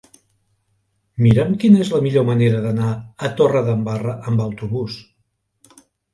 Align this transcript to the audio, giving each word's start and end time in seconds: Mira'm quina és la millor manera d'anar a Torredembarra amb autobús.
Mira'm 1.25 1.51
quina 1.63 1.81
és 1.85 1.91
la 1.97 1.99
millor 2.05 2.25
manera 2.31 2.63
d'anar 2.65 2.89
a 3.29 3.31
Torredembarra 3.43 4.19
amb 4.33 4.45
autobús. 4.49 4.99